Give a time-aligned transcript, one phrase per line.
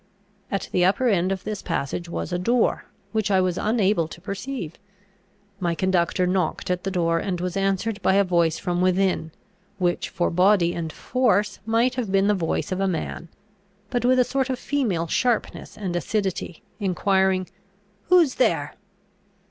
[0.49, 4.19] At the upper end of this passage was a door, which I was unable to
[4.19, 4.73] perceive.
[5.59, 9.29] My conductor knocked at the door, and was answered by a voice from within,
[9.77, 13.29] which, for body and force, might have been the voice of a man,
[13.91, 17.47] but with a sort of female sharpness and acidity, enquiring,
[18.05, 18.73] "Who is there?"